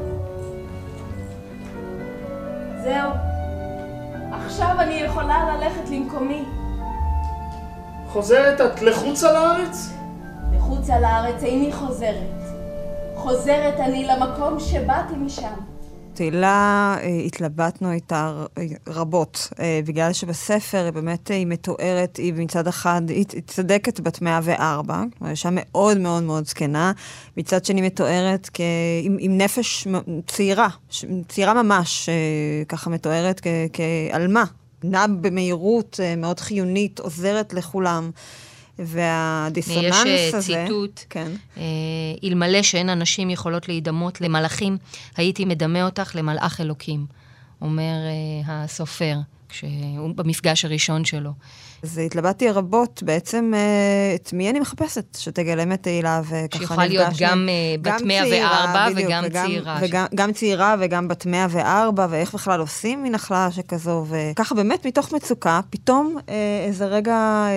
זהו. 2.84 3.10
עכשיו 4.32 4.75
אני 4.80 4.94
יכולה 4.94 5.56
ללכת 5.56 5.90
למקומי. 5.90 6.44
חוזרת 8.08 8.62
את 8.62 8.82
לחוץ 8.82 9.24
על 9.24 9.36
הארץ? 9.36 9.94
לחוץ 10.56 10.90
על 10.90 11.04
הארץ 11.04 11.44
איני 11.44 11.74
חוזרת. 11.74 12.43
חוזרת 13.15 13.79
אני 13.79 14.08
למקום 14.08 14.60
שבאתי 14.60 15.15
משם. 15.15 15.53
תהילה, 16.13 16.96
אה, 17.01 17.08
התלבטנו 17.08 17.91
איתה 17.91 18.46
רבות, 18.88 19.50
אה, 19.60 19.79
בגלל 19.86 20.13
שבספר 20.13 20.84
היא 20.84 20.91
באמת, 20.91 21.27
היא 21.27 21.48
מתוארת, 21.48 22.17
היא 22.17 22.34
מצד 22.34 22.67
אחד, 22.67 23.01
היא 23.08 23.25
צדקת 23.48 24.00
בת 24.00 24.22
104, 24.22 25.03
אישה 25.29 25.50
מאוד 25.51 25.98
מאוד 25.98 26.24
מאוד 26.24 26.46
זקנה, 26.46 26.91
מצד 27.38 27.65
שני 27.65 27.82
מתוארת 27.82 28.50
כ... 28.53 28.62
עם, 29.03 29.17
עם 29.20 29.38
נפש 29.38 29.88
צעירה, 30.27 30.67
צעירה 31.27 31.63
ממש, 31.63 32.10
אה, 32.10 32.65
ככה 32.67 32.89
מתוארת 32.89 33.41
כעלמה, 33.74 34.43
נעה 34.84 35.08
במהירות 35.08 36.00
מאוד 36.17 36.39
חיונית, 36.39 37.00
עוזרת 37.00 37.53
לכולם. 37.53 38.12
והדיסוננס 38.80 40.34
הזה... 40.34 40.53
יש 40.53 40.65
ציטוט, 40.65 41.01
כן. 41.10 41.32
אה, 41.58 41.63
אלמלא 42.24 42.62
שאין 42.62 42.89
אנשים 42.89 43.30
יכולות 43.30 43.68
להידמות 43.68 44.22
למלאכים, 44.22 44.77
הייתי 45.18 45.46
מדמה 45.46 45.86
אותך 45.86 46.15
למלאך 46.15 46.62
אלוקים. 46.62 47.06
אומר 47.62 47.94
אה, 48.48 48.63
הסופר, 48.63 49.18
כשהוא 49.54 50.16
במפגש 50.16 50.66
הראשון 50.66 51.06
שלו. 51.06 51.32
אז 51.84 51.98
התלבטתי 51.98 52.50
רבות 52.50 53.04
בעצם 53.04 53.52
אה, 53.56 54.16
את 54.16 54.34
מי 54.34 54.50
אני 54.50 54.60
מחפשת 54.60 55.18
שתגלם 55.20 55.72
את 55.72 55.84
תהילה, 55.84 56.22
וככה 56.24 56.38
נפגשנו. 56.44 56.60
שיכולה 56.68 56.88
להיות 56.88 57.14
גם 57.20 57.50
אה, 57.50 57.76
בת 57.82 58.02
104 58.02 58.88
וגם 58.96 59.24
וגם, 59.28 59.46
צעירה. 59.46 59.80
וגם 59.82 60.06
גם 60.16 60.32
צעירה 60.32 60.76
וגם 60.80 61.08
בת 61.08 61.26
104, 61.26 62.08
ואיך 62.10 62.34
בכלל 62.34 62.60
עושים 62.60 63.04
מין 63.04 63.16
החלאה 63.16 63.52
שכזו, 63.52 64.06
וככה 64.10 64.56
באמת 64.56 64.86
מתוך 64.86 65.12
מצוקה, 65.12 65.60
פתאום 65.70 66.18
אה, 66.30 66.64
איזה 66.68 66.86
רגע 66.86 67.48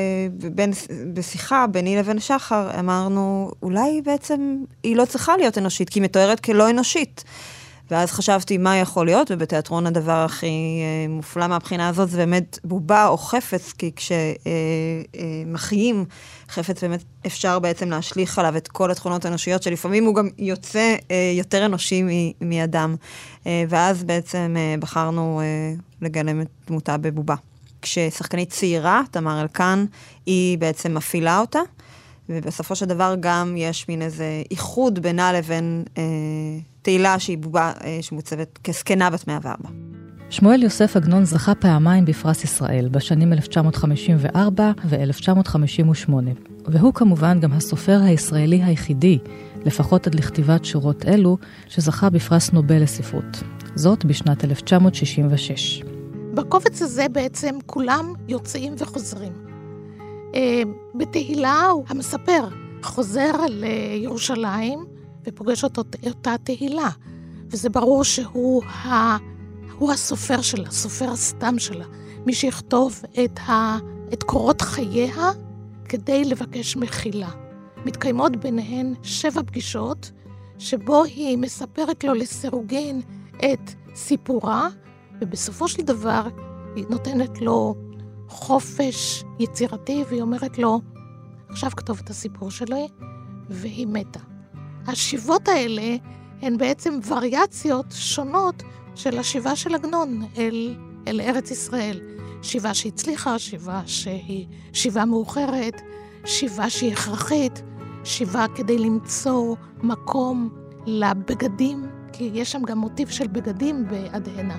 בין, 0.55 0.73
בשיחה 1.13 1.67
ביני 1.67 1.97
לבין 1.97 2.21
שחר, 2.21 2.71
אמרנו, 2.79 3.51
אולי 3.63 4.03
בעצם 4.05 4.57
היא 4.83 4.97
לא 4.97 5.05
צריכה 5.05 5.37
להיות 5.37 5.59
אנושית, 5.59 5.91
כי 5.91 5.99
היא 5.99 6.05
מתוארת 6.05 6.41
כלא 6.41 6.71
אנושית. 6.71 7.25
ואז 7.91 8.13
חשבתי 8.13 8.59
מה 8.59 8.77
יכול 8.77 9.07
להיות, 9.07 9.31
ובתיאטרון 9.31 9.87
הדבר 9.87 10.25
הכי 10.25 10.47
אה, 10.47 11.09
מופלא 11.09 11.47
מהבחינה 11.47 11.89
הזאת 11.89 12.11
זה 12.11 12.17
באמת 12.17 12.59
בובה 12.65 13.07
או 13.07 13.19
חפץ, 13.19 13.73
כי 13.73 13.91
כשמחיים 13.97 15.97
אה, 15.97 16.01
אה, 16.01 16.07
חפץ 16.49 16.85
באמת 16.85 17.05
אפשר 17.27 17.59
בעצם 17.59 17.91
להשליך 17.91 18.39
עליו 18.39 18.57
את 18.57 18.69
כל 18.69 18.91
התכונות 18.91 19.25
האנושיות, 19.25 19.63
שלפעמים 19.63 20.05
הוא 20.05 20.15
גם 20.15 20.29
יוצא 20.39 20.97
יותר 21.37 21.67
אנושי 21.67 22.03
מאדם. 22.41 22.97
ואז 23.69 24.05
בעצם 24.05 24.57
בחרנו 24.81 25.41
לגלם 26.03 26.41
את 26.41 26.47
דמותה 26.67 26.97
בבובה. 26.97 27.35
כששחקנית 27.83 28.51
צעירה, 28.51 29.03
תמר 29.11 29.43
אלקן, 29.43 29.85
היא 30.27 30.59
בעצם 30.59 30.95
מפעילה 30.95 31.39
אותה. 31.39 31.61
ובסופו 32.29 32.77
של 32.77 32.87
דבר 32.87 33.15
גם 33.21 33.55
יש 33.57 33.89
מין 33.89 34.03
איזה 34.03 34.43
איחוד 34.51 34.99
בינה 34.99 35.33
לבין 35.33 35.85
אה, 35.99 36.03
תהילה 36.83 37.19
שהיא 37.19 37.39
בובה 37.39 37.73
אה, 37.85 37.99
שמוצבת 38.03 38.59
כזקנה 38.65 39.11
בת 39.11 39.29
104. 39.29 39.69
שמואל 40.31 40.63
יוסף 40.63 40.97
עגנון 40.97 41.25
זכה 41.25 41.55
פעמיים 41.55 42.05
בפרס 42.05 42.45
ישראל, 42.45 42.89
בשנים 42.89 43.33
1954 43.33 44.73
ו-1958, 44.85 46.13
והוא 46.67 46.95
כמובן 46.95 47.41
גם 47.41 47.53
הסופר 47.53 48.01
הישראלי 48.03 48.63
היחידי, 48.63 49.19
לפחות 49.65 50.07
עד 50.07 50.15
לכתיבת 50.15 50.65
שורות 50.65 51.05
אלו, 51.05 51.37
שזכה 51.69 52.11
בפרס 52.11 52.53
נובל 52.53 52.83
לספרות. 52.83 53.43
זאת 53.75 54.05
בשנת 54.05 54.45
1966. 54.45 55.83
בקובץ 56.35 56.83
הזה 56.83 57.07
בעצם 57.13 57.55
כולם 57.67 58.13
יוצאים 58.29 58.75
וחוזרים. 58.79 59.33
אה, 60.37 60.63
בתהילה 60.95 61.71
המספר 61.89 62.49
חוזר 62.83 63.33
לירושלים 63.49 64.85
ופוגש 65.25 65.65
אותו, 65.65 65.83
אותה 66.07 66.35
תהילה, 66.45 66.89
וזה 67.51 67.69
ברור 67.69 68.05
שהוא 68.05 68.65
ה, 68.65 69.17
הוא 69.79 69.93
הסופר 69.93 70.41
שלה, 70.41 70.71
סופר 70.71 71.11
הסתם 71.11 71.59
שלה, 71.59 71.85
מי 72.27 72.35
שיכתוב 72.35 73.03
את, 73.25 73.39
ה, 73.39 73.79
את 74.13 74.23
קורות 74.23 74.61
חייה 74.63 75.31
כדי 75.89 76.25
לבקש 76.25 76.77
מחילה. 76.77 77.31
מתקיימות 77.85 78.37
ביניהן 78.37 78.95
שבע 79.03 79.43
פגישות, 79.43 80.11
שבו 80.59 81.05
היא 81.05 81.39
מספרת 81.39 82.05
לו 82.05 82.15
לסירוגין 82.15 83.01
את 83.37 83.75
סיפורה, 83.95 84.69
ובסופו 85.21 85.69
של 85.69 85.83
דבר 85.83 86.23
היא 86.77 86.85
נותנת 86.91 87.41
לו 87.41 87.75
חופש 88.29 89.25
יצירתי, 89.39 90.05
והיא 90.09 90.23
אומרת 90.23 90.59
לו, 90.59 90.81
עכשיו 91.49 91.71
כתוב 91.71 92.01
את 92.05 92.11
הסיפור 92.11 92.51
שלי, 92.51 92.89
והיא 93.49 93.87
מתה. 93.87 94.21
השיבות 94.87 95.49
האלה 95.49 95.97
הן 96.43 96.59
בעצם 96.59 96.99
וריאציות 97.09 97.87
שונות 97.91 98.63
של 98.95 99.19
השיבה 99.19 99.57
של 99.57 99.75
עגנון 99.75 100.23
אל, 100.39 100.77
אל 101.09 101.21
ארץ 101.21 101.51
ישראל. 101.51 102.01
שיבה 102.43 102.75
שהצליחה, 102.75 103.39
שיבה 103.39 103.83
שהיא 103.87 104.47
שיבה 104.73 105.05
מאוחרת, 105.05 105.81
שיבה 106.25 106.71
שהיא 106.71 106.93
הכרחית, 106.93 107.63
שיבה 108.05 108.47
כדי 108.55 108.79
למצוא 108.79 109.57
מקום 109.83 110.49
לבגדים, 110.87 111.87
כי 112.13 112.31
יש 112.35 112.53
שם 112.53 112.63
גם 112.63 112.79
מוטיב 112.79 113.09
של 113.09 113.27
בגדים 113.27 113.89
באדהנה, 113.89 114.59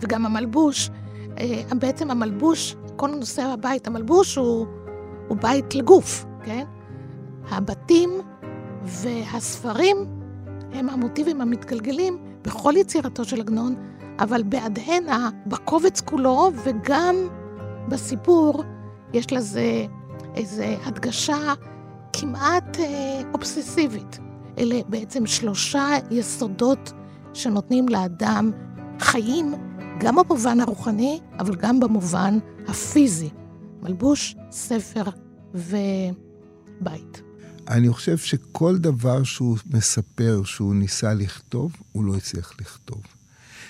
וגם 0.00 0.26
המלבוש. 0.26 0.90
אה, 1.38 1.62
בעצם 1.78 2.10
המלבוש, 2.10 2.76
כל 2.96 3.08
נושא 3.08 3.42
הבית, 3.42 3.86
המלבוש 3.86 4.36
הוא, 4.36 4.66
הוא 5.28 5.36
בית 5.36 5.74
לגוף, 5.74 6.26
כן? 6.44 6.64
הבתים 7.50 8.10
והספרים 8.82 9.96
הם 10.72 10.88
המוטיבים 10.88 11.40
המתגלגלים 11.40 12.18
בכל 12.42 12.72
יצירתו 12.76 13.24
של 13.24 13.40
עגנון, 13.40 13.74
אבל 14.18 14.42
באדהנה, 14.42 15.30
בקובץ 15.46 16.00
כולו 16.00 16.50
וגם 16.64 17.14
בסיפור, 17.88 18.64
יש 19.12 19.32
לזה 19.32 19.86
איזו 20.34 20.64
הדגשה 20.84 21.54
כמעט 22.12 22.78
אה, 22.80 23.20
אובססיבית. 23.34 24.18
אלה 24.58 24.80
בעצם 24.88 25.26
שלושה 25.26 25.88
יסודות 26.10 26.92
שנותנים 27.34 27.88
לאדם 27.88 28.50
חיים, 29.00 29.54
גם 30.00 30.16
במובן 30.16 30.60
הרוחני, 30.60 31.20
אבל 31.38 31.54
גם 31.54 31.80
במובן 31.80 32.38
הפיזי. 32.68 33.30
מלבוש, 33.82 34.36
ספר 34.50 35.02
ובית. 35.54 37.22
אני 37.68 37.90
חושב 37.92 38.18
שכל 38.18 38.78
דבר 38.78 39.22
שהוא 39.22 39.58
מספר 39.66 40.42
שהוא 40.44 40.74
ניסה 40.74 41.14
לכתוב, 41.14 41.72
הוא 41.92 42.04
לא 42.04 42.16
הצליח 42.16 42.52
לכתוב. 42.60 43.02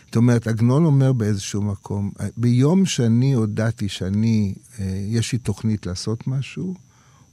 זאת 0.07 0.17
אומרת, 0.17 0.47
עגנון 0.47 0.85
אומר 0.85 1.13
באיזשהו 1.13 1.63
מקום, 1.63 2.11
ביום 2.37 2.87
שאני 2.87 3.33
הודעתי 3.33 3.89
שאני, 3.89 4.55
אה, 4.79 4.85
יש 5.09 5.33
לי 5.33 5.39
תוכנית 5.39 5.87
לעשות 5.87 6.27
משהו, 6.27 6.75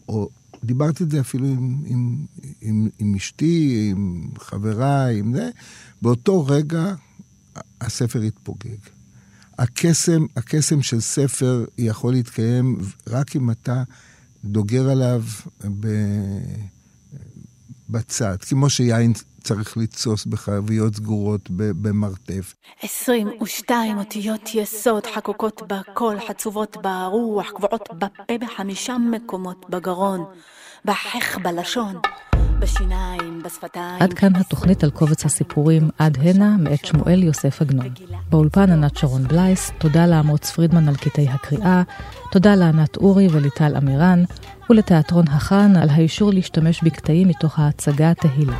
או 0.08 0.30
דיברתי 0.64 1.04
את 1.04 1.12
זה 1.12 1.20
אפילו 1.20 1.48
עם, 1.48 1.84
עם, 1.86 2.26
עם, 2.62 2.90
עם 3.00 3.16
אשתי, 3.16 3.88
עם 3.92 4.30
חבריי, 4.40 5.20
עם 5.20 5.34
זה, 5.34 5.50
באותו 6.02 6.46
רגע 6.46 6.94
הספר 7.82 8.20
התפוגג. 8.20 8.78
הקסם, 9.60 10.26
הקסם 10.36 10.82
של 10.82 11.00
ספר 11.00 11.66
יכול 11.78 12.14
להתקיים 12.14 12.78
רק 13.08 13.36
אם 13.36 13.52
אתה 13.52 13.84
דוגר 14.46 14.90
עליו 14.90 15.22
ב... 15.80 15.88
בצד, 17.90 18.38
כמו 18.50 18.70
שיין 18.70 19.14
צריך 19.44 19.78
לתסוס 19.78 20.26
בחביות 20.26 20.96
סגורות 20.96 21.50
במרתף. 21.52 22.54
22 22.82 23.98
אותיות 23.98 24.50
יסוד 24.54 25.06
חקוקות 25.06 25.62
בקול, 25.68 26.20
חצובות 26.28 26.78
ברוח, 26.82 27.50
קבועות 27.50 27.90
בפה 27.98 28.38
בחמישה 28.42 28.98
מקומות 28.98 29.66
בגרון, 29.70 30.26
בחך 30.86 31.38
בלשון. 31.44 31.96
בשיניים, 32.60 33.42
בשפתיים. 33.44 34.02
עד 34.02 34.14
כאן 34.14 34.36
התוכנית 34.36 34.84
על 34.84 34.92
קובץ 34.92 35.26
הסיפורים 35.26 35.90
עד 36.00 36.18
הנה 36.22 36.56
מאת 36.60 36.86
שמואל 36.86 37.24
יוסף 37.24 37.62
עגנון. 37.62 37.90
באולפן 38.30 38.72
ענת 38.72 38.98
שרון 38.98 39.24
בלייס, 39.24 39.72
תודה 39.78 40.06
לאמוץ 40.08 40.52
פרידמן 40.52 40.88
על 40.88 40.96
קטעי 40.96 41.28
הקריאה, 41.30 41.82
תודה 42.32 42.56
לענת 42.56 42.98
אורי 42.98 43.28
וליטל 43.32 43.78
אמירן, 43.78 44.24
ולתיאטרון 44.70 45.28
החאן 45.28 45.76
על 45.76 45.90
האישור 45.90 46.32
להשתמש 46.34 46.84
בקטעים 46.84 47.28
מתוך 47.28 47.60
ההצגה 47.60 48.14
תהילה. 48.14 48.58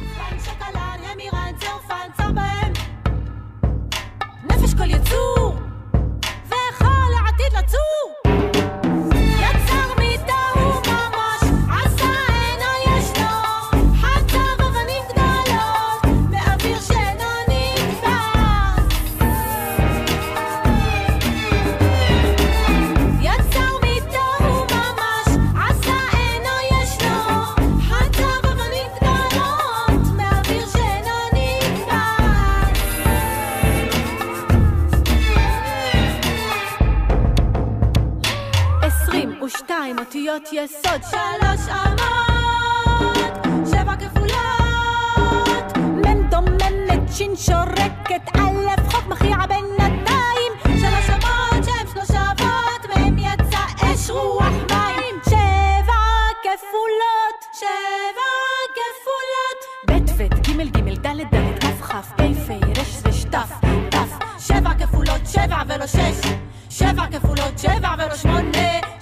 אותיות 40.46 40.70
יסוד 40.72 41.04
שלוש 41.12 41.68
אמות, 41.70 43.34
שבע 43.70 43.96
כפולות, 43.96 45.78
מ' 45.78 46.30
דוממת, 46.30 47.12
ש' 47.12 47.46
שורקת, 47.46 48.38
א' 48.38 48.92
חוק 48.92 49.08
מכריע 49.08 49.38
בינתיים, 49.38 50.52
שלוש 50.64 51.10
אמות 51.10 51.64
שהן 51.66 51.88
שלושה 51.94 52.22
אבות, 52.32 52.96
מהם 52.96 53.18
יצא 53.18 53.66
אש 53.78 54.10
רוח 54.10 54.54
מים, 54.70 55.16
שבע 55.26 56.04
כפולות, 56.44 57.46
שבע 57.54 58.30
כפולות, 58.76 59.60
ב', 59.88 59.92
ב', 60.18 60.28
ג', 60.42 60.78
ג', 60.78 60.98
ד', 61.02 61.36
ד', 61.36 61.60
כ', 61.60 61.66
כ', 61.82 61.94
פ', 62.18 62.22
פ', 62.48 62.52
ר', 62.52 62.78
ר', 62.78 63.12
ת', 63.32 63.96
ת' 63.96 63.98
שבע 64.40 64.74
כפולות 64.80 65.22
שבע 65.26 65.62
ולא 65.68 65.88
שש. 65.88 66.28
שבע 66.70 67.06
כפולות 67.12 67.60
שבע 67.60 67.96
ולא 67.98 68.16
שמונה 68.16 68.93